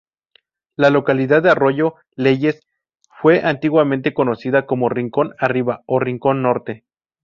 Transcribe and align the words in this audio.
La 0.77 0.89
localidad 0.89 1.43
de 1.43 1.51
Arroyo 1.51 1.93
Leyes, 2.15 2.61
fue 3.21 3.43
antiguamente 3.43 4.15
conocida 4.15 4.65
como 4.65 4.89
Rincón 4.89 5.35
Arriba, 5.37 5.83
o 5.85 5.99
Rincón 5.99 6.41
Norte. 6.41 6.85